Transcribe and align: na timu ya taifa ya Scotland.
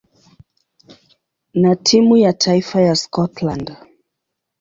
na 1.53 1.75
timu 1.75 2.17
ya 2.17 2.33
taifa 2.33 2.81
ya 2.81 2.95
Scotland. 2.95 3.73